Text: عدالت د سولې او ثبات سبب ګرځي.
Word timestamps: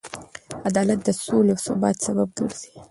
عدالت 0.67 0.99
د 1.07 1.09
سولې 1.23 1.51
او 1.55 1.59
ثبات 1.65 1.97
سبب 2.05 2.29
ګرځي. 2.37 2.71